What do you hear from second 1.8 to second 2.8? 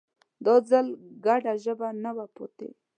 نه وه پاتې